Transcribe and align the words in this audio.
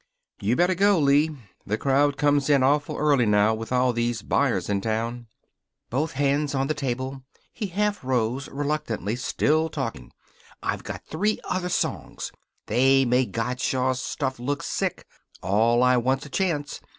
"You 0.41 0.55
better 0.55 0.73
go, 0.73 0.97
Lee. 0.97 1.29
The 1.67 1.77
crowd 1.77 2.17
comes 2.17 2.49
in 2.49 2.63
awful 2.63 2.97
early 2.97 3.27
now, 3.27 3.53
with 3.53 3.71
all 3.71 3.93
these 3.93 4.23
buyers 4.23 4.67
in 4.67 4.81
town." 4.81 5.27
Both 5.91 6.13
hands 6.13 6.55
on 6.55 6.65
the 6.65 6.73
table, 6.73 7.21
he 7.53 7.67
half 7.67 8.03
rose, 8.03 8.49
reluctantly, 8.49 9.15
still 9.15 9.69
talking. 9.69 10.11
"I've 10.63 10.83
got 10.83 11.05
three 11.05 11.39
other 11.43 11.69
songs. 11.69 12.31
They 12.65 13.05
make 13.05 13.31
Gottschalk's 13.31 13.99
stuff 14.01 14.39
look 14.39 14.63
sick. 14.63 15.05
All 15.43 15.83
I 15.83 15.97
want's 15.97 16.25
a 16.25 16.29
chance. 16.29 16.81